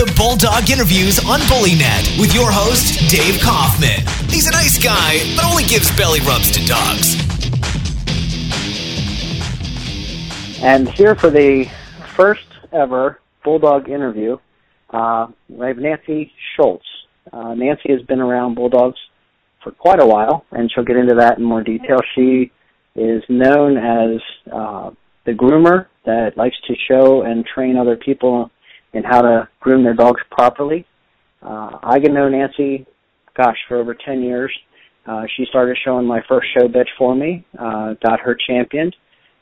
[0.00, 4.00] The Bulldog Interviews on BullyNet with your host, Dave Kaufman.
[4.30, 7.20] He's a nice guy, but only gives belly rubs to dogs.
[10.62, 11.68] And here for the
[12.16, 14.38] first ever Bulldog interview,
[14.88, 16.86] uh, we have Nancy Schultz.
[17.30, 18.98] Uh, Nancy has been around Bulldogs
[19.62, 21.98] for quite a while, and she'll get into that in more detail.
[22.14, 22.50] She
[22.94, 24.92] is known as uh,
[25.26, 28.50] the groomer that likes to show and train other people
[28.92, 30.86] in how to groom their dogs properly.
[31.42, 32.86] Uh, I to know Nancy,
[33.36, 34.52] gosh, for over 10 years.
[35.06, 38.94] Uh, she started showing my first show bitch for me, uh, got her championed,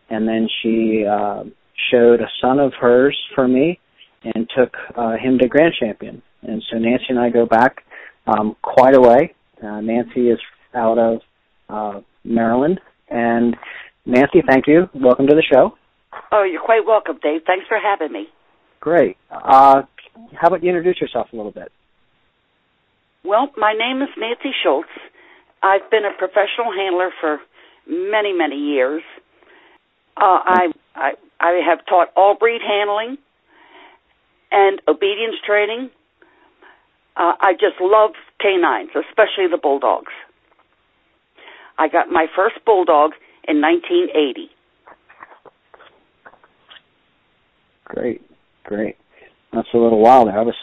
[0.08, 1.42] and then she uh,
[1.91, 3.78] showed a son of hers for me
[4.22, 6.22] and took uh, him to grand champion.
[6.42, 7.84] And so Nancy and I go back
[8.27, 9.34] um, quite a way.
[9.62, 10.38] Uh, Nancy is
[10.74, 11.20] out of
[11.69, 12.80] uh, Maryland.
[13.10, 13.56] And
[14.06, 14.88] Nancy, thank you.
[14.94, 15.77] Welcome to the show.
[16.33, 17.42] Oh, you're quite welcome, Dave.
[17.46, 18.28] Thanks for having me.
[18.80, 19.16] Great.
[19.30, 19.82] Uh,
[20.34, 21.70] how about you introduce yourself a little bit?
[23.25, 24.89] Well, my name is Nancy Schultz.
[25.62, 27.41] I've been a professional handler for
[27.89, 29.02] many, many years.
[30.17, 33.19] Uh, I, I I have taught all breed handling
[34.50, 35.91] and obedience training.
[37.17, 40.12] Uh, I just love canines, especially the bulldogs.
[41.77, 43.12] I got my first bulldog
[43.47, 44.50] in 1980.
[47.84, 48.22] Great,
[48.69, 48.97] great.
[49.52, 50.38] That's a little while there.
[50.38, 50.55] I was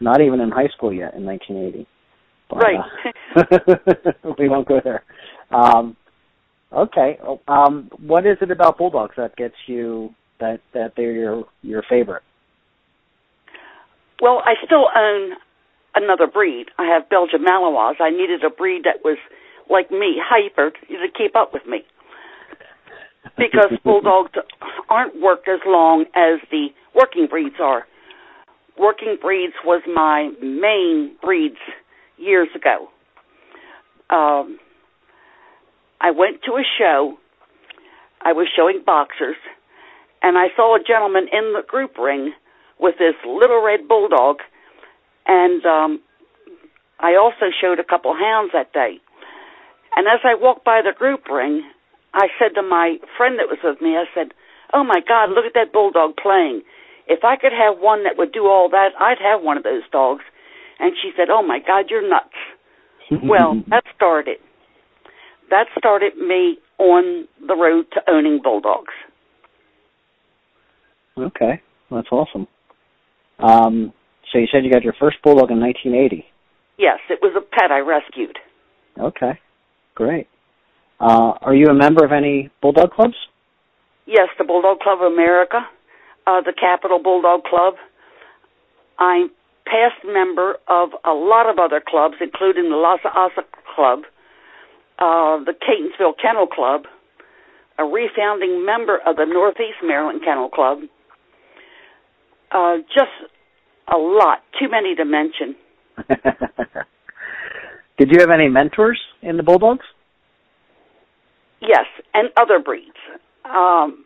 [0.00, 1.86] not even in high school yet in 1980.
[2.48, 2.80] But, right.
[3.36, 5.04] Uh, we won't go there.
[5.50, 5.96] Um,
[6.72, 7.18] okay.
[7.46, 12.22] Um, what is it about bulldogs that gets you that that they're your your favorite?
[14.20, 15.32] Well, I still own
[15.94, 16.66] another breed.
[16.78, 18.00] I have Belgian Malinois.
[18.00, 19.18] I needed a breed that was
[19.70, 21.84] like me, hyper, to keep up with me.
[23.36, 24.32] Because bulldogs
[24.88, 27.86] aren't worked as long as the working breeds are.
[28.78, 31.56] Working breeds was my main breeds
[32.16, 32.88] years ago.
[34.10, 34.58] Um,
[36.00, 37.18] I went to a show.
[38.20, 39.36] I was showing boxers,
[40.22, 42.32] and I saw a gentleman in the group ring
[42.78, 44.38] with this little red bulldog,
[45.26, 46.00] and um,
[46.98, 48.98] I also showed a couple hounds that day.
[49.96, 51.62] And as I walked by the group ring,
[52.14, 54.32] I said to my friend that was with me, I said,
[54.72, 56.62] "Oh my God, look at that bulldog playing!
[57.06, 59.82] If I could have one that would do all that, I'd have one of those
[59.90, 60.22] dogs."
[60.78, 62.38] And she said, "Oh my God, you're nuts."
[63.10, 64.38] well, that started.
[65.50, 68.94] That started me on the road to owning bulldogs.
[71.18, 71.60] Okay,
[71.90, 72.46] that's awesome.
[73.38, 73.92] Um,
[74.32, 76.24] so you said you got your first bulldog in 1980.
[76.78, 78.38] Yes, it was a pet I rescued.
[78.98, 79.38] Okay,
[79.94, 80.28] great.
[81.00, 83.14] Uh, are you a member of any bulldog clubs?
[84.06, 85.66] Yes, the Bulldog Club of America,
[86.26, 87.74] uh, the Capitol Bulldog Club.
[88.98, 89.30] I'm
[89.64, 93.44] past member of a lot of other clubs, including the Lhasa Apso
[93.74, 94.00] Club,
[94.98, 96.82] uh, the Catonsville Kennel Club,
[97.78, 100.80] a refounding member of the Northeast Maryland Kennel Club.
[102.52, 103.10] Uh, just
[103.92, 105.56] a lot, too many to mention.
[107.98, 109.84] Did you have any mentors in the Bulldogs?
[111.66, 112.98] Yes, and other breeds.
[113.44, 114.04] Um,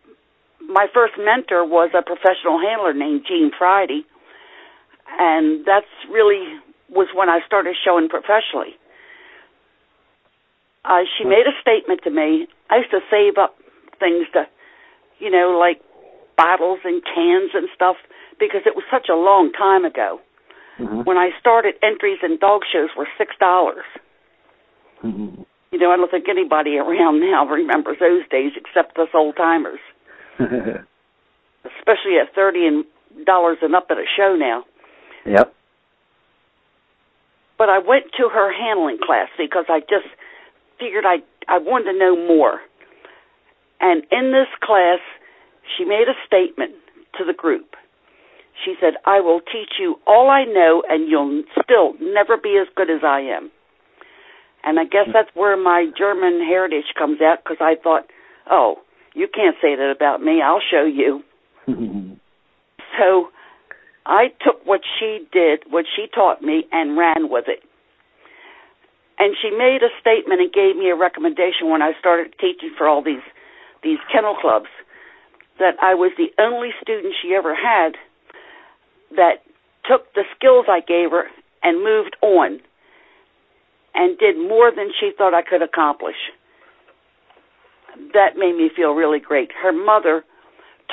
[0.61, 4.05] my first mentor was a professional handler named Jean Friday,
[5.19, 6.45] and that's really
[6.91, 8.77] was when I started showing professionally.
[10.85, 12.47] Uh, she made a statement to me.
[12.71, 13.57] I used to save up
[13.99, 14.47] things to,
[15.19, 15.81] you know, like
[16.37, 17.97] bottles and cans and stuff
[18.39, 20.21] because it was such a long time ago.
[20.79, 21.03] Mm-hmm.
[21.03, 23.85] When I started, entries in dog shows were six dollars.
[25.05, 25.43] Mm-hmm.
[25.71, 29.81] You know, I don't think anybody around now remembers those days except us old timers.
[30.39, 32.85] Especially at thirty and
[33.27, 34.65] dollars and up at a show now.
[35.27, 35.53] Yep.
[37.59, 40.07] But I went to her handling class because I just
[40.79, 41.17] figured I
[41.49, 42.61] I wanted to know more.
[43.81, 45.01] And in this class,
[45.77, 46.73] she made a statement
[47.19, 47.75] to the group.
[48.65, 52.67] She said, I will teach you all I know and you'll still never be as
[52.75, 53.51] good as I am.
[54.65, 58.07] And I guess that's where my German heritage comes out because I thought,
[58.51, 58.77] oh,
[59.15, 60.43] you can't say that about me.
[60.43, 61.23] I'll show you.
[62.99, 63.29] so
[64.05, 67.63] I took what she did, what she taught me, and ran with it.
[69.19, 72.89] And she made a statement and gave me a recommendation when I started teaching for
[72.89, 73.25] all these
[73.83, 74.67] these kennel clubs
[75.59, 77.95] that I was the only student she ever had
[79.15, 79.43] that
[79.85, 81.27] took the skills I gave her
[81.63, 82.61] and moved on
[83.99, 86.15] and did more than she thought I could accomplish.
[88.15, 89.51] That made me feel really great.
[89.61, 90.25] Her mother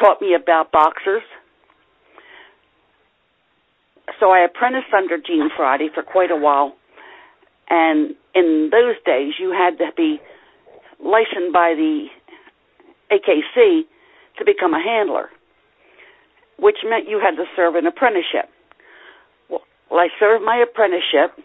[0.02, 1.22] taught me about boxers.
[4.20, 6.74] So I apprenticed under Gene Friday for quite a while,
[7.70, 10.18] and in those days you had to be
[11.00, 12.08] licensed by the
[13.12, 13.82] AKC
[14.40, 15.30] to become a handler,
[16.58, 18.50] which meant you had to serve an apprenticeship.
[19.48, 19.62] Well,
[19.92, 21.38] I served my apprenticeship.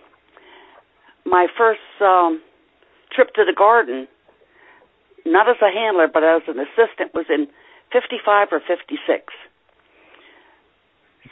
[1.25, 2.41] My first um,
[3.13, 4.09] trip to the garden,
[5.27, 7.47] not as a handler, but as an assistant, was in
[7.93, 9.33] 55 or 56.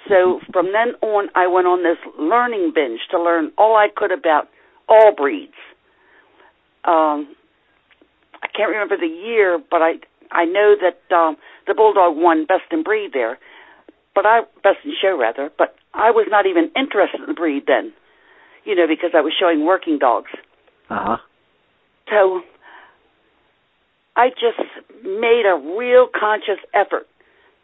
[0.08, 4.12] So from then on, I went on this learning binge to learn all I could
[4.12, 4.48] about
[4.88, 5.54] all breeds.
[6.84, 7.34] Um,
[8.42, 9.94] I can't remember the year, but I
[10.30, 11.36] I know that um,
[11.66, 13.38] the bulldog won best in breed there,
[14.14, 15.50] but I best in show rather.
[15.56, 17.92] But I was not even interested in the breed then,
[18.68, 20.30] you know, because I was showing working dogs.
[20.90, 21.16] Uh huh.
[22.10, 22.42] So
[24.14, 24.60] I just
[25.02, 27.06] made a real conscious effort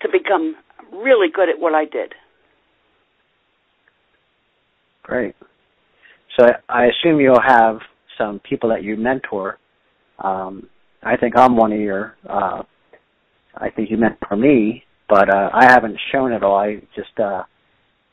[0.01, 0.57] to become
[0.93, 2.15] really good at what I did.
[5.03, 5.35] Great.
[6.39, 7.81] So I assume you'll have
[8.17, 9.59] some people that you mentor.
[10.19, 10.69] Um,
[11.03, 12.17] I think I'm one of your.
[12.27, 12.63] Uh,
[13.57, 16.57] I think you mentor me, but uh, I haven't shown it all.
[16.57, 17.43] I just uh,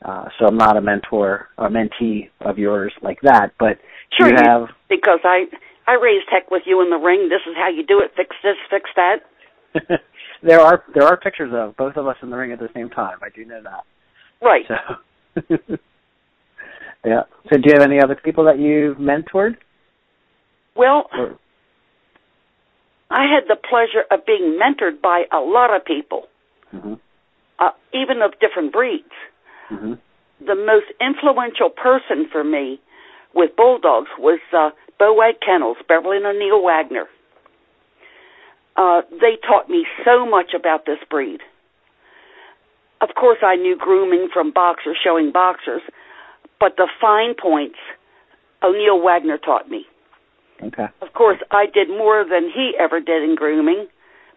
[0.04, 3.52] uh, so I'm not a mentor or mentee of yours like that.
[3.58, 3.78] But
[4.18, 5.44] sure you have because I
[5.86, 7.28] I raised heck with you in the ring.
[7.28, 8.12] This is how you do it.
[8.16, 10.00] Fix this, fix that.
[10.42, 12.90] there are there are pictures of both of us in the ring at the same
[12.90, 13.18] time.
[13.22, 13.84] I do know that.
[14.40, 14.64] Right.
[14.68, 15.76] So.
[17.04, 17.22] Yeah.
[17.50, 19.56] So, do you have any other people that you've mentored?
[20.76, 21.38] Well, or?
[23.10, 26.24] I had the pleasure of being mentored by a lot of people,
[26.72, 26.94] mm-hmm.
[27.58, 29.10] uh, even of different breeds.
[29.72, 29.92] Mm-hmm.
[30.46, 32.80] The most influential person for me
[33.34, 34.70] with bulldogs was uh,
[35.00, 37.06] Bowag Kennels, Beverly and O'Neill Wagner.
[38.76, 41.40] Uh, they taught me so much about this breed.
[43.00, 45.82] Of course, I knew grooming from boxers showing boxers,
[46.60, 47.78] but the fine points
[48.62, 49.86] O'Neill Wagner taught me.
[50.62, 50.86] Okay.
[51.00, 53.88] Of course, I did more than he ever did in grooming,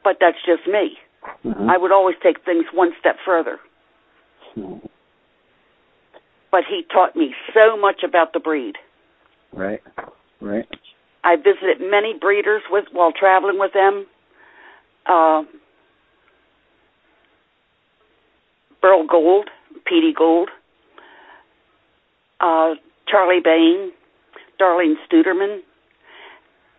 [0.04, 0.98] but that's just me.
[1.46, 1.70] Mm-hmm.
[1.70, 3.58] I would always take things one step further.
[4.58, 4.88] Mm-hmm.
[6.56, 8.76] But he taught me so much about the breed.
[9.52, 9.84] Right.
[10.40, 10.66] Right.
[11.22, 14.06] I visited many breeders with while traveling with them.
[15.06, 15.44] Uh,
[18.82, 19.50] Burl Gold,
[19.86, 20.48] Petey Gold,
[22.40, 22.76] uh,
[23.06, 23.92] Charlie Bain,
[24.58, 25.60] Darlene Studerman.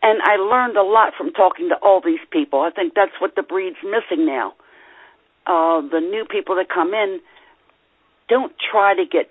[0.02, 2.62] And I learned a lot from talking to all these people.
[2.62, 4.54] I think that's what the breed's missing now.
[5.46, 7.20] Uh, the new people that come in
[8.30, 9.28] don't try to get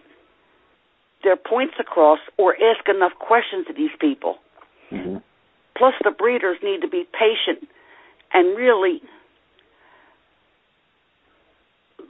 [1.25, 4.36] their points across or ask enough questions of these people.
[4.92, 5.18] Mm-hmm.
[5.77, 7.68] Plus, the breeders need to be patient
[8.31, 9.01] and really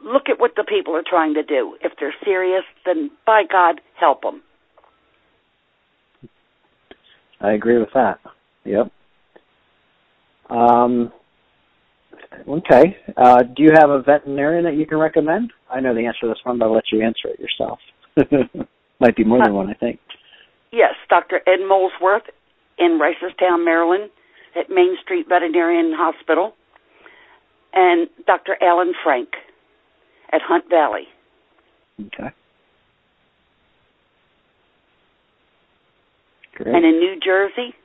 [0.04, 1.78] look at what the people are trying to do.
[1.82, 4.44] If they're serious, then by God, help them.
[7.42, 8.20] I agree with that.
[8.66, 8.92] Yep.
[10.50, 11.12] Um,
[12.48, 12.98] okay.
[13.18, 15.52] Uh, do you have a veterinarian that you can recommend?
[15.70, 17.80] I know the answer to this one, but I'll let you answer it yourself.
[19.00, 20.00] Might be more than one, I think.
[20.72, 21.42] Yes, Dr.
[21.48, 22.24] Ed Molesworth
[22.78, 24.10] in Reisterstown, Maryland,
[24.56, 26.54] at Main Street Veterinarian Hospital,
[27.74, 28.56] and Dr.
[28.62, 29.30] Alan Frank
[30.32, 31.08] at Hunt Valley.
[32.00, 32.30] Okay.
[36.56, 36.74] Great.
[36.74, 37.76] And in New Jersey,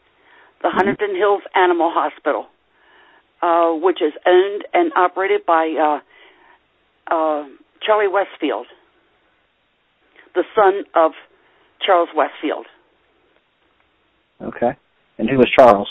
[0.62, 0.79] the mm-hmm.
[0.79, 2.47] Hunterdon Hills Animal Hospital,
[3.43, 6.00] uh, which is owned and operated by
[7.11, 7.45] uh, uh,
[7.85, 8.67] Charlie Westfield,
[10.34, 11.12] the son of
[11.84, 12.66] Charles Westfield.
[14.42, 14.76] Okay.
[15.18, 15.88] And who was Charles?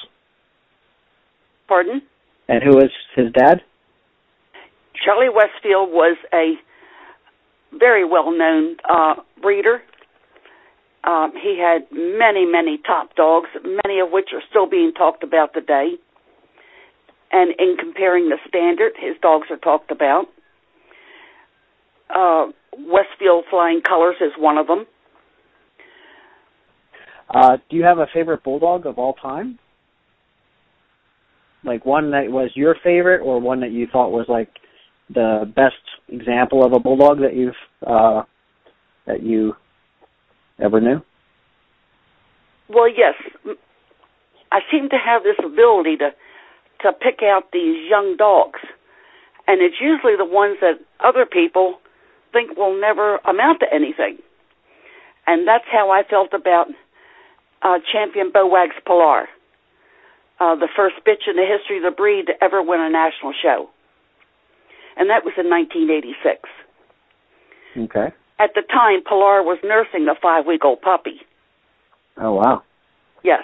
[1.68, 2.02] Pardon?
[2.48, 3.62] And who was his dad?
[5.06, 6.56] Charlie Westfield was a
[7.78, 9.82] very well known uh, breeder.
[11.04, 15.54] Um, he had many, many top dogs, many of which are still being talked about
[15.54, 15.94] today.
[17.32, 20.26] And in comparing the standard, his dogs are talked about.
[22.10, 24.86] Uh, Westfield Flying Colors is one of them.
[27.30, 29.60] Uh, do you have a favorite bulldog of all time?
[31.64, 34.50] Like one that was your favorite, or one that you thought was like
[35.14, 35.76] the best
[36.08, 37.54] example of a bulldog that you've
[37.86, 38.24] uh,
[39.06, 39.54] that you
[40.60, 41.02] ever knew?
[42.70, 43.16] Well, yes.
[44.52, 46.10] I seem to have this ability to
[46.82, 48.60] to pick out these young dogs,
[49.48, 51.80] and it's usually the ones that other people
[52.32, 54.18] think will never amount to anything.
[55.28, 56.68] And that's how I felt about
[57.62, 59.28] uh, champion Bowag's Polar,
[60.40, 63.34] uh, the first bitch in the history of the breed to ever win a national
[63.42, 63.70] show
[65.00, 66.44] and that was in 1986.
[67.78, 68.14] Okay.
[68.38, 71.22] At the time, Polar was nursing a five-week-old puppy.
[72.18, 72.64] Oh wow,
[73.24, 73.44] Yes.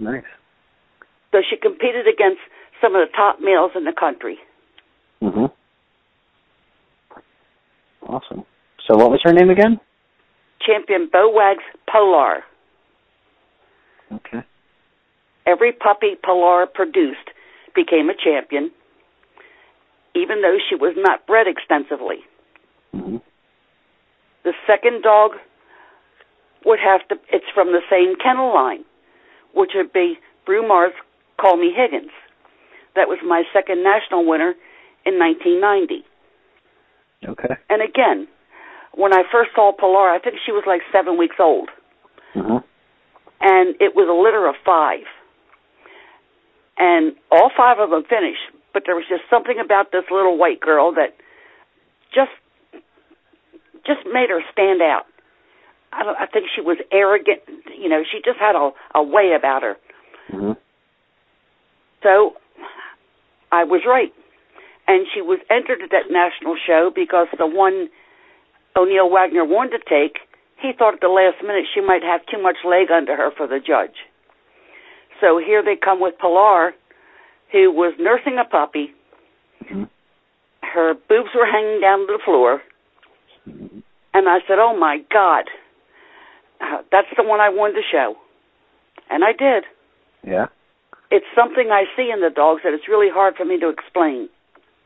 [0.00, 0.24] nice.
[1.32, 2.40] So she competed against
[2.80, 4.38] some of the top males in the country.
[5.22, 5.52] Mhm.
[8.12, 8.44] Awesome.
[8.86, 9.80] So what was her name again?
[10.60, 12.44] Champion Bowag's Polar.
[14.12, 14.44] Okay.
[15.46, 17.30] Every puppy Polar produced
[17.74, 18.70] became a champion,
[20.14, 22.18] even though she was not bred extensively.
[22.92, 23.16] hmm
[24.44, 25.32] The second dog
[26.66, 28.84] would have to, it's from the same kennel line,
[29.54, 30.92] which would be Brumar's
[31.40, 32.12] Call Me Higgins.
[32.94, 34.54] That was my second national winner
[35.06, 36.04] in 1990.
[37.24, 37.54] Okay.
[37.70, 38.28] And again,
[38.94, 41.68] when I first saw Polar, I think she was like seven weeks old,
[42.34, 42.58] hmm
[43.44, 45.04] and it was a litter of five.
[46.78, 48.40] And all five of them finished,
[48.72, 51.16] but there was just something about this little white girl that
[52.14, 52.30] just
[53.84, 55.06] just made her stand out.
[55.92, 57.40] I, don't, I think she was arrogant.
[57.76, 59.76] You know, she just had a, a way about her.
[60.30, 60.52] hmm
[62.02, 62.36] So
[63.50, 64.12] I was right.
[64.86, 67.88] And she was entered at that national show because the one
[68.76, 70.18] O'Neill Wagner wanted to take,
[70.60, 73.46] he thought at the last minute she might have too much leg under her for
[73.46, 73.96] the judge.
[75.20, 76.74] So here they come with Polar,
[77.52, 78.92] who was nursing a puppy.
[80.62, 82.62] Her boobs were hanging down to the floor.
[84.14, 85.44] And I said, oh my God,
[86.60, 88.16] uh, that's the one I wanted to show.
[89.10, 89.64] And I did
[90.26, 90.46] Yeah.
[91.10, 94.28] it's something I see in the dogs that it's really hard for me to explain.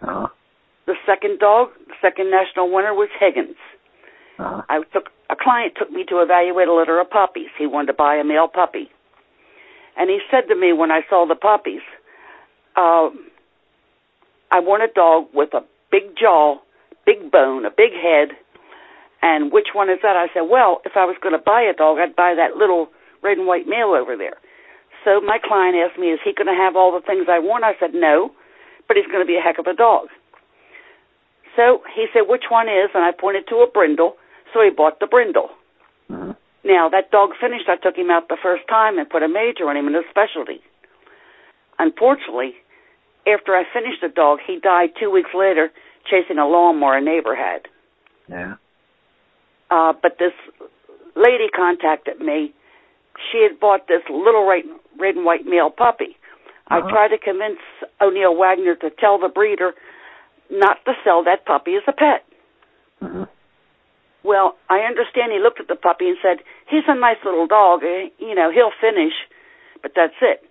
[0.07, 0.29] Uh-huh.
[0.87, 3.57] The second dog, the second national winner was Higgins.
[4.39, 4.63] Uh-huh.
[4.69, 7.49] I took a client took me to evaluate a litter of puppies.
[7.59, 8.91] He wanted to buy a male puppy,
[9.97, 11.83] and he said to me when I saw the puppies,
[12.77, 13.31] um,
[14.51, 16.61] "I want a dog with a big jaw,
[17.05, 18.37] big bone, a big head."
[19.23, 20.15] And which one is that?
[20.15, 22.91] I said, "Well, if I was going to buy a dog, I'd buy that little
[23.23, 24.37] red and white male over there."
[25.05, 27.65] So my client asked me, "Is he going to have all the things I want?"
[27.65, 28.31] I said, "No,
[28.89, 30.09] but he's going to be a heck of a dog."
[31.57, 34.17] So he said, "Which one is?" And I pointed to a brindle.
[34.53, 35.51] So he bought the brindle.
[36.09, 36.33] hmm
[36.65, 37.69] Now that dog finished.
[37.69, 40.05] I took him out the first time and put a major on him in his
[40.11, 40.61] specialty.
[41.79, 42.55] Unfortunately,
[43.27, 45.71] after I finished the dog, he died two weeks later
[46.09, 47.63] chasing a lawnmower a neighbor had.
[48.29, 48.55] Yeah.
[49.71, 50.33] Uh, but this
[51.17, 52.55] lady contacted me.
[53.33, 54.65] She had bought this little red,
[54.99, 56.17] red and white male puppy.
[56.69, 56.89] I Uh-huh.
[56.89, 57.61] tried to convince
[58.01, 59.75] O'Neill Wagner to tell the breeder
[60.51, 62.25] not to sell that puppy as a pet.
[63.01, 63.25] hmm
[64.23, 67.85] Well, I understand he looked at the puppy and said, he's a nice little dog,
[67.85, 68.09] eh?
[68.19, 69.13] you know, he'll finish,
[69.83, 70.43] but that's it.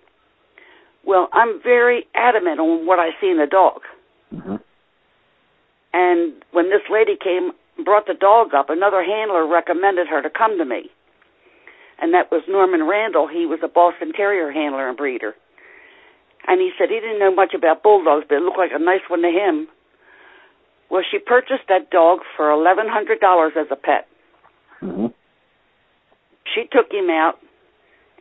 [1.04, 3.82] Well, I'm very adamant on what I see in the dog.
[4.30, 4.56] hmm
[5.92, 7.52] And when this lady came,
[7.84, 10.90] brought the dog up, another handler recommended her to come to me.
[11.98, 13.26] And that was Norman Randall.
[13.28, 15.34] He was a Boston Terrier handler and breeder.
[16.46, 19.00] And he said he didn't know much about bulldogs, but it looked like a nice
[19.08, 19.68] one to him.
[20.90, 24.06] Well, she purchased that dog for eleven hundred dollars as a pet.
[24.80, 25.06] hmm
[26.54, 27.38] She took him out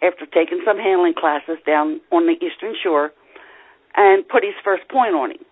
[0.01, 3.11] after taking some handling classes down on the Eastern Shore
[3.95, 5.45] and put his first point on him.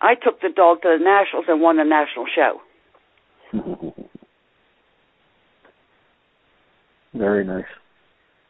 [0.00, 2.60] I took the dog to the Nationals and won the national show.
[7.14, 7.64] Very nice.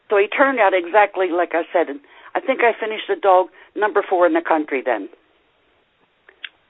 [0.08, 1.88] So he turned out exactly like I said.
[1.88, 2.00] And
[2.34, 5.08] I think I finished the dog number four in the country then.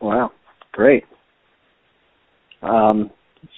[0.00, 0.32] Wow,
[0.72, 1.04] great.
[2.62, 3.10] Um,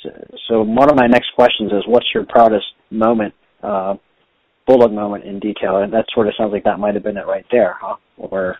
[0.03, 0.11] so,
[0.49, 3.95] so one of my next questions is, what's your proudest moment, uh,
[4.67, 5.79] bulldog moment in detail?
[5.79, 7.97] And that sort of sounds like that might have been it right there, huh?
[8.19, 8.57] Or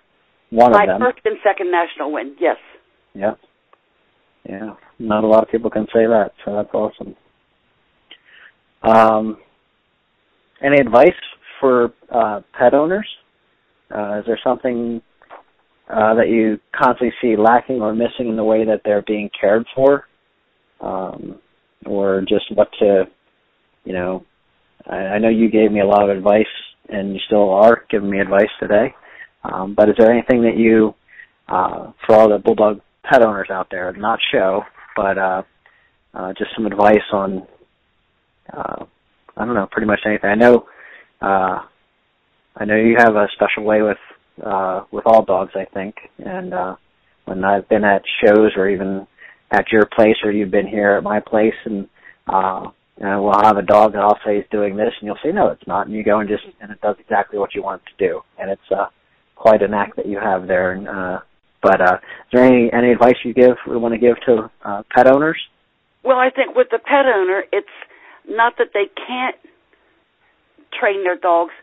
[0.51, 1.01] one My of them.
[1.01, 2.57] My first and second national win, yes.
[3.15, 3.35] Yeah.
[4.49, 4.75] Yeah.
[4.99, 7.17] Not a lot of people can say that, so that's awesome.
[8.83, 9.39] Um,
[10.63, 11.09] any advice
[11.61, 13.09] for uh, pet owners?
[13.91, 15.03] Uh, is there something
[15.89, 19.67] uh, that you constantly see lacking or missing in the way that they're being cared
[19.75, 20.07] for?
[20.81, 21.39] Um,
[21.87, 23.05] or just what to,
[23.85, 24.25] you know,
[24.87, 26.47] I, I know you gave me a lot of advice
[26.89, 28.95] and you still are giving me advice today.
[29.45, 30.95] Um, but is there anything that you,
[31.49, 34.63] uh, for all the bulldog pet owners out there, not show,
[34.97, 35.43] but uh,
[36.15, 37.47] uh, just some advice on,
[38.53, 38.85] uh,
[39.37, 40.31] I don't know, pretty much anything.
[40.31, 40.67] I know,
[41.21, 41.59] uh,
[42.57, 43.99] I know you have a special way with
[44.45, 46.77] uh, with all dogs, I think, and uh,
[47.25, 49.07] when I've been at shows or even
[49.51, 51.89] at your place or you've been here at my place and
[52.27, 55.33] uh and we'll have a dog that I'll say is doing this and you'll say
[55.33, 55.87] no it's not.
[55.87, 58.21] And you go and just and it does exactly what you want it to do.
[58.39, 58.87] And it's uh
[59.37, 60.73] quite an act that you have there.
[60.73, 61.21] And uh
[61.63, 64.83] But uh, is there any any advice you give or want to give to uh,
[64.95, 65.41] pet owners?
[66.05, 67.77] Well, I think with the pet owner, it's
[68.29, 69.37] not that they can't
[70.79, 71.55] train their dogs;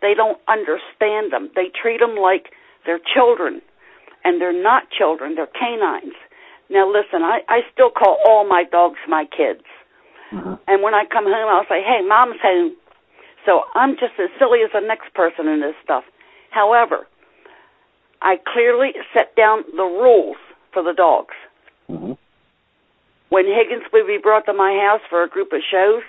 [0.00, 1.50] they don't understand them.
[1.54, 2.52] They treat them like
[2.86, 3.60] they're children,
[4.24, 6.14] and they're not children; they're canines.
[6.70, 9.64] Now, listen, I I still call all my dogs my kids,
[10.32, 10.54] mm-hmm.
[10.66, 12.76] and when I come home, I'll say, "Hey, mom's home."
[13.46, 16.04] So I'm just as silly as the next person in this stuff.
[16.50, 17.06] However,
[18.20, 20.36] I clearly set down the rules
[20.72, 21.34] for the dogs.
[21.88, 22.12] Mm-hmm.
[23.30, 26.02] When Higgins would be brought to my house for a group of shows,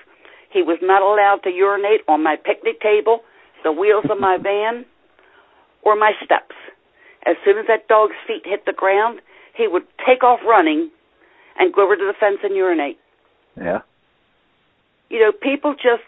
[0.52, 3.22] he was not allowed to urinate on my picnic table,
[3.64, 4.86] the wheels of my van,
[5.84, 6.56] or my steps.
[7.26, 9.20] As soon as that dog's feet hit the ground,
[9.56, 10.90] he would take off running
[11.58, 12.98] and go over to the fence and urinate.
[13.58, 13.82] Yeah.
[15.10, 16.04] You know, people just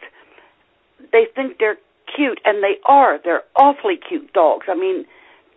[1.11, 1.77] they think they're
[2.15, 3.19] cute, and they are.
[3.23, 4.65] They're awfully cute dogs.
[4.69, 5.05] I mean,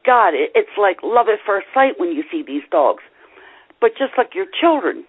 [0.05, 3.03] God, it's like love at first sight when you see these dogs.
[3.81, 5.05] But just like your children,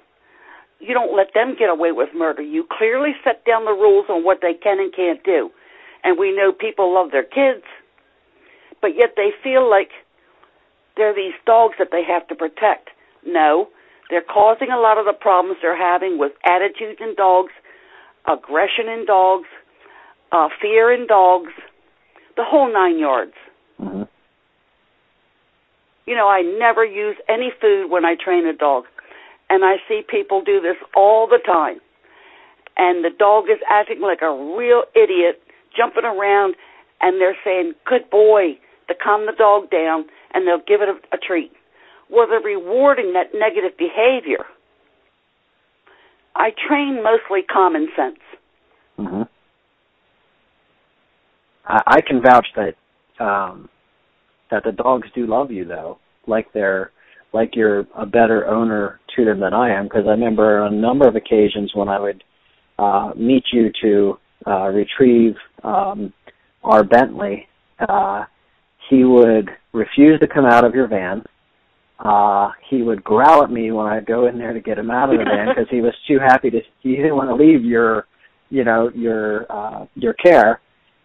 [0.80, 2.42] you don't let them get away with murder.
[2.42, 5.50] You clearly set down the rules on what they can and can't do.
[6.05, 7.65] And we know people love their kids,
[8.79, 9.89] but yet they feel like
[10.95, 12.89] they're these dogs that they have to protect.
[13.25, 13.69] No,
[14.09, 17.51] they're causing a lot of the problems they're having with attitudes in dogs,
[18.27, 19.47] aggression in dogs,
[20.31, 21.51] uh, fear in dogs,
[22.38, 23.33] the whole nine yards.
[23.81, 24.03] Mm-hmm.
[26.05, 28.83] You know, I never use any food when I train a dog.
[29.50, 31.79] And I see people do this all the time.
[32.77, 35.41] And the dog is acting like a real idiot,
[35.75, 36.55] jumping around,
[37.01, 41.15] and they're saying, good boy, to calm the dog down, and they'll give it a,
[41.15, 41.51] a treat.
[42.10, 44.46] Well, they're rewarding that negative behavior.
[46.36, 48.20] I train mostly common sense.
[49.00, 49.24] Mm-hmm.
[51.65, 53.70] I, I can vouch that um,
[54.51, 56.91] that the dogs do love you though, like they're
[57.34, 59.86] like you're a better owner to them than I am.
[59.86, 62.24] Because I remember on a number of occasions when I would
[62.77, 65.35] uh, meet you to uh, retrieve
[65.66, 66.14] um,
[66.64, 67.48] our Bentley,
[67.80, 68.25] uh,
[68.90, 71.24] he would refuse to come out of your van.
[72.00, 75.14] Uh, he would growl at me when I'd go in there to get him out
[75.14, 76.60] of the van because he was too happy to.
[76.82, 78.06] He didn't want to leave your,
[78.50, 80.62] you know, your uh, your care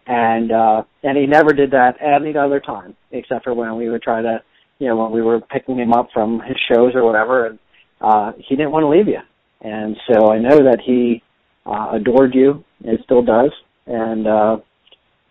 [0.07, 4.01] and uh and he never did that any other time except for when we would
[4.01, 4.39] try to
[4.79, 7.59] you know when we were picking him up from his shows or whatever and
[8.01, 9.19] uh he didn't want to leave you
[9.61, 11.21] and so i know that he
[11.65, 13.51] uh adored you and still does
[13.87, 14.57] and uh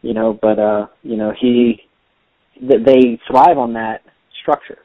[0.03, 1.81] you know but uh you know he
[2.61, 4.03] they thrive on that
[4.41, 4.79] structure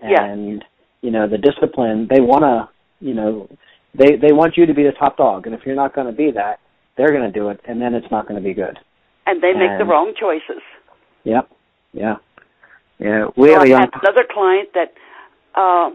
[0.00, 0.64] and
[1.02, 2.68] you know the discipline they want to
[3.04, 3.48] you know
[3.94, 6.12] they they want you to be the top dog and if you're not going to
[6.12, 6.58] be that
[6.96, 8.78] they're going to do it and then it's not going to be good
[9.30, 10.62] and they make the wrong choices.
[11.24, 11.48] Yep.
[11.92, 12.16] Yeah.
[12.98, 13.26] Yeah.
[13.36, 13.80] We so have a young...
[13.80, 14.92] had another client that
[15.54, 15.90] uh,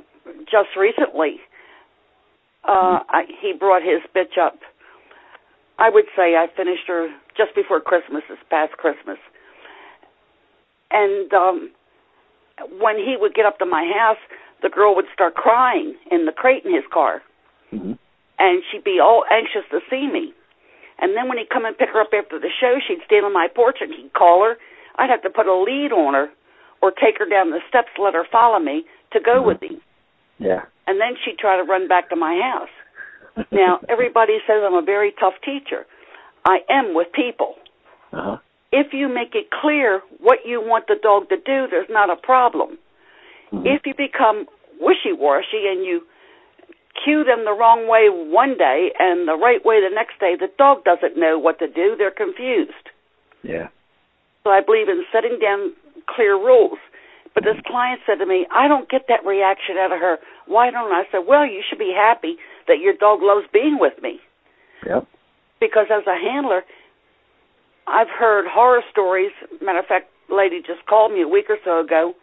[0.45, 1.37] just recently
[2.63, 4.59] uh, I, he brought his bitch up.
[5.77, 9.17] I would say I finished her just before Christmas, this past Christmas.
[10.91, 11.71] And um,
[12.79, 14.21] when he would get up to my house,
[14.61, 17.21] the girl would start crying in the crate in his car.
[17.73, 17.93] Mm-hmm.
[18.39, 20.33] And she'd be all anxious to see me.
[20.99, 23.33] And then when he'd come and pick her up after the show, she'd stand on
[23.33, 24.55] my porch and he'd call her.
[24.97, 26.29] I'd have to put a lead on her
[26.81, 29.47] or take her down the steps, let her follow me to go mm-hmm.
[29.47, 29.81] with him.
[30.39, 30.63] Yeah.
[30.87, 32.71] And then she'd try to run back to my house.
[33.51, 35.85] Now, everybody says I'm a very tough teacher.
[36.45, 37.55] I am with people.
[38.13, 38.37] Uh-huh.
[38.71, 42.15] If you make it clear what you want the dog to do, there's not a
[42.15, 42.77] problem.
[43.51, 43.67] Mm-hmm.
[43.67, 44.45] If you become
[44.79, 46.01] wishy-washy and you
[47.03, 50.51] cue them the wrong way one day and the right way the next day, the
[50.57, 51.95] dog doesn't know what to do.
[51.97, 52.89] They're confused.
[53.43, 53.67] Yeah.
[54.43, 55.73] So I believe in setting down
[56.07, 56.79] clear rules.
[57.33, 60.17] But this client said to me, I don't get that reaction out of her.
[60.47, 61.01] Why don't I?
[61.01, 62.37] I said, Well, you should be happy
[62.67, 64.19] that your dog loves being with me.
[64.85, 65.07] Yep.
[65.59, 66.63] Because as a handler,
[67.87, 69.31] I've heard horror stories.
[69.61, 72.13] Matter of fact, a lady just called me a week or so ago,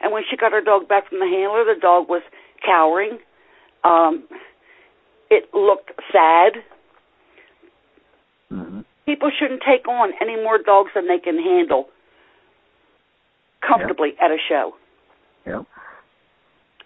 [0.00, 2.22] and when she got her dog back from the handler, the dog was
[2.64, 3.18] cowering,
[3.84, 4.24] um,
[5.30, 6.62] it looked sad.
[8.52, 8.80] Mm-hmm.
[9.06, 11.86] People shouldn't take on any more dogs than they can handle
[13.66, 14.18] comfortably yep.
[14.24, 14.72] at a show.
[15.46, 15.66] Yep.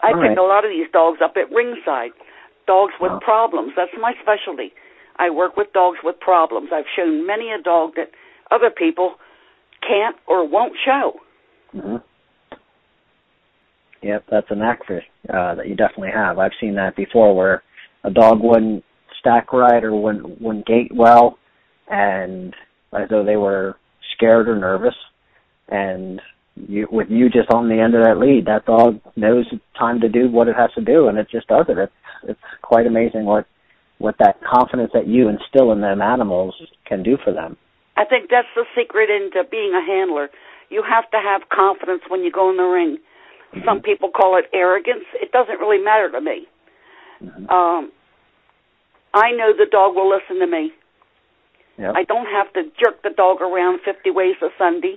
[0.01, 0.38] I All pick right.
[0.38, 2.12] a lot of these dogs up at ringside.
[2.66, 3.72] Dogs with problems.
[3.76, 4.72] That's my specialty.
[5.18, 6.70] I work with dogs with problems.
[6.72, 8.11] I've shown many a dog that
[8.50, 9.14] other people
[9.81, 11.12] can't or won't show.
[11.74, 11.96] Mm-hmm.
[14.02, 16.38] Yep, that's a knack for uh, that you definitely have.
[16.38, 17.62] I've seen that before, where
[18.05, 18.85] a dog wouldn't
[19.18, 21.38] stack right or wouldn't wouldn't gait well,
[21.88, 22.55] and
[22.92, 23.76] as though they were
[24.14, 24.94] scared or nervous,
[25.68, 26.20] and
[26.55, 30.00] you, with you just on the end of that lead, that dog knows it's time
[30.00, 31.79] to do what it has to do, and it just does it.
[31.79, 31.92] It's
[32.24, 33.46] it's quite amazing what
[33.98, 37.57] what that confidence that you instill in them animals can do for them.
[37.96, 40.29] I think that's the secret into being a handler.
[40.68, 42.98] You have to have confidence when you go in the ring.
[43.55, 43.64] Mm-hmm.
[43.64, 45.05] Some people call it arrogance.
[45.14, 46.46] It doesn't really matter to me.
[47.22, 47.48] Mm-hmm.
[47.48, 47.90] Um,
[49.14, 50.72] I know the dog will listen to me.
[51.79, 51.94] Yep.
[51.96, 54.96] I don't have to jerk the dog around 50 ways a Sunday.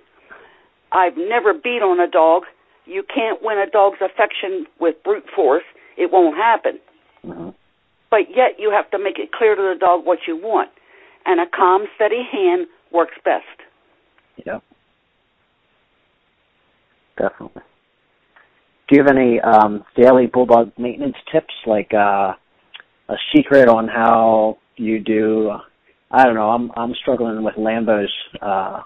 [0.92, 2.44] I've never beat on a dog.
[2.86, 5.64] You can't win a dog's affection with brute force.
[5.98, 6.80] It won't happen.
[7.26, 7.50] Mm-hmm.
[8.10, 10.70] But yet you have to make it clear to the dog what you want.
[11.26, 13.44] And a calm, steady hand works best.
[14.46, 14.64] Yep.
[17.18, 17.62] Definitely.
[18.88, 22.34] Do you have any um, daily bulldog maintenance tips, like uh,
[23.10, 25.52] a secret on how you do?
[26.10, 26.50] I don't know.
[26.50, 28.82] I'm I'm struggling with Lambo's uh,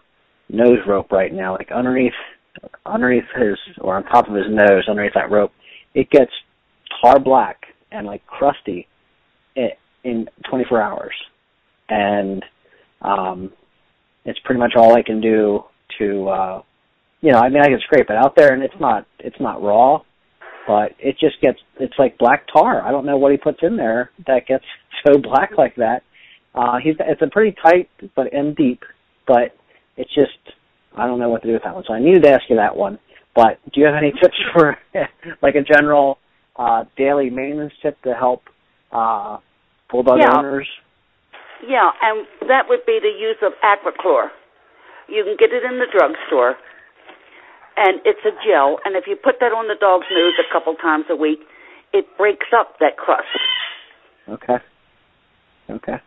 [0.50, 1.54] nose rope right now.
[1.54, 2.12] Like underneath,
[2.86, 5.52] underneath his or on top of his nose, underneath that rope,
[5.94, 6.32] it gets
[7.02, 7.62] tar black
[7.94, 8.88] and like crusty
[9.56, 9.70] in,
[10.04, 11.14] in 24 hours,
[11.90, 12.44] and
[13.02, 13.52] um,
[14.26, 15.64] it's pretty much all I can do
[16.00, 16.62] to, uh,
[17.22, 19.62] you know, I mean, I can scrape it out there, and it's not it's not
[19.62, 20.02] raw,
[20.68, 22.82] but it just gets it's like black tar.
[22.82, 24.66] I don't know what he puts in there that gets
[25.06, 26.04] so black like that.
[26.56, 28.84] Uh, he's it's a pretty tight but and deep,
[29.28, 29.56] but
[29.98, 30.56] it's just
[30.96, 31.84] I don't know what to do with that one.
[31.88, 33.00] So I needed to ask you that one.
[33.36, 34.78] But do you have any tips for
[35.42, 36.18] like a general
[36.56, 38.44] uh, daily maintenance tip to help
[38.92, 39.38] uh,
[39.90, 40.38] bulldog yeah.
[40.38, 40.68] owners?
[41.68, 44.30] Yeah, and that would be the use of Aquaphor.
[45.08, 46.56] You can get it in the drugstore,
[47.78, 48.80] and it's a gel.
[48.86, 51.40] And if you put that on the dog's nose a couple times a week,
[51.94, 53.28] it breaks up that crust.
[54.28, 54.58] Okay.
[55.70, 55.98] Okay.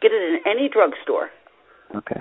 [0.00, 1.30] Get it in any drugstore.
[1.94, 2.20] Okay.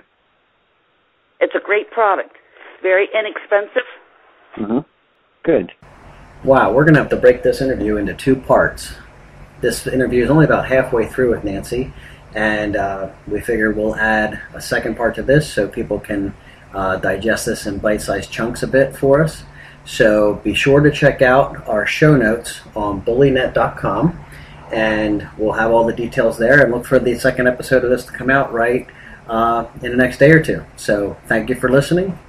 [1.40, 2.36] It's a great product.
[2.82, 3.88] Very inexpensive.
[4.58, 4.86] Mhm.
[5.44, 5.74] Good.
[6.44, 8.92] Wow, we're going to have to break this interview into two parts.
[9.62, 11.94] This interview is only about halfway through with Nancy,
[12.36, 16.36] and uh, we figured we'll add a second part to this so people can
[16.74, 19.44] uh, digest this in bite-sized chunks a bit for us.
[19.86, 24.26] So be sure to check out our show notes on bullynet.com,
[24.74, 26.62] and we'll have all the details there.
[26.62, 28.86] And look for the second episode of this to come out right
[29.30, 30.66] uh, in the next day or two.
[30.76, 32.20] So thank you for listening.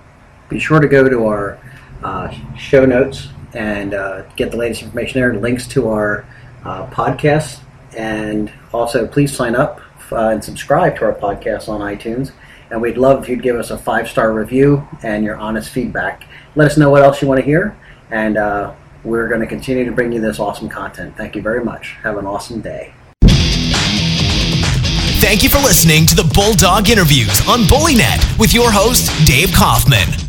[0.48, 1.58] Be sure to go to our
[2.04, 6.26] uh, show notes and uh, get the latest information there, and links to our
[6.64, 7.60] uh, podcasts,
[7.96, 9.80] and also please sign up
[10.12, 12.32] uh, and subscribe to our podcast on iTunes.
[12.70, 16.26] And we'd love if you'd give us a five star review and your honest feedback.
[16.56, 17.76] Let us know what else you want to hear,
[18.10, 18.72] and uh,
[19.04, 21.16] we're going to continue to bring you this awesome content.
[21.16, 21.96] Thank you very much.
[22.02, 22.94] Have an awesome day.
[25.20, 30.23] Thank you for listening to the Bulldog Interviews on BullyNet with your host, Dave Kaufman.